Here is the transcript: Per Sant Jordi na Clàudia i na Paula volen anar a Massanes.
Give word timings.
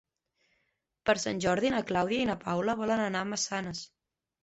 Per 1.09 1.15
Sant 1.25 1.43
Jordi 1.45 1.73
na 1.75 1.83
Clàudia 1.91 2.25
i 2.25 2.33
na 2.33 2.39
Paula 2.49 2.79
volen 2.83 3.07
anar 3.07 3.25
a 3.25 3.33
Massanes. 3.37 3.89